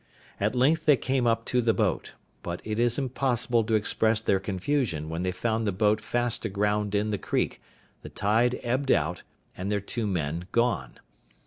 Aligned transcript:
At 0.39 0.55
length 0.55 0.87
they 0.87 0.97
came 0.97 1.27
up 1.27 1.45
to 1.45 1.61
the 1.61 1.75
boat: 1.75 2.15
but 2.41 2.59
it 2.63 2.79
is 2.79 2.97
impossible 2.97 3.63
to 3.65 3.75
express 3.75 4.19
their 4.19 4.39
confusion 4.39 5.09
when 5.09 5.21
they 5.21 5.31
found 5.31 5.67
the 5.67 5.71
boat 5.71 6.01
fast 6.01 6.43
aground 6.43 6.95
in 6.95 7.11
the 7.11 7.19
creek, 7.19 7.61
the 8.01 8.09
tide 8.09 8.59
ebbed 8.63 8.91
out, 8.91 9.21
and 9.55 9.71
their 9.71 9.79
two 9.79 10.07
men 10.07 10.47
gone. 10.51 10.99